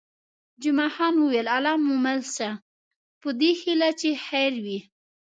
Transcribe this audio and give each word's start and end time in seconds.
جمعه 0.61 0.89
خان 0.95 1.13
وویل: 1.19 1.47
الله 1.55 1.73
مو 1.85 1.93
مل 2.05 2.19
شه، 2.35 2.49
په 3.21 3.29
دې 3.39 3.51
هیله 3.61 3.89
چې 3.99 4.09
خیر 4.25 4.53
وي. 4.63 4.79